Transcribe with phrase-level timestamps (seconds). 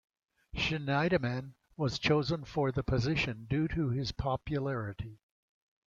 [0.55, 5.19] Scheidemann was chosen for the position due to his popularity.